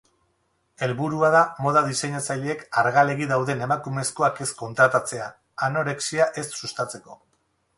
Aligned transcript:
Helburua 0.85 1.27
da 1.35 1.41
moda 1.65 1.83
diseinatzaileek 1.89 2.63
argalegi 2.83 3.29
dauden 3.33 3.61
emakumezkoak 3.67 4.41
ez 4.47 4.51
kontratatzea, 4.63 5.29
anorexia 5.69 6.29
ez 6.45 6.47
sustatzeko. 6.63 7.21